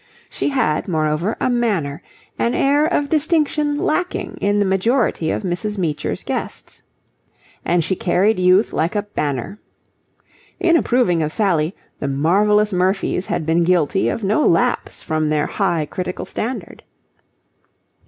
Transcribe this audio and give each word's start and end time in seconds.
She 0.31 0.49
had, 0.49 0.87
moreover, 0.87 1.37
a 1.39 1.47
manner, 1.47 2.01
an 2.39 2.55
air 2.55 2.87
of 2.87 3.07
distinction 3.07 3.77
lacking 3.77 4.39
in 4.41 4.57
the 4.57 4.65
majority 4.65 5.29
of 5.29 5.43
Mrs. 5.43 5.77
Meecher's 5.77 6.23
guests. 6.23 6.81
And 7.63 7.83
she 7.83 7.95
carried 7.95 8.39
youth 8.39 8.73
like 8.73 8.95
a 8.95 9.03
banner. 9.03 9.59
In 10.59 10.75
approving 10.75 11.21
of 11.21 11.31
Sally, 11.31 11.75
the 11.99 12.07
Marvellous 12.07 12.73
Murphys 12.73 13.27
had 13.27 13.45
been 13.45 13.63
guilty 13.63 14.09
of 14.09 14.23
no 14.23 14.43
lapse 14.43 15.03
from 15.03 15.29
their 15.29 15.45
high 15.45 15.85
critical 15.85 16.25
standard. 16.25 16.81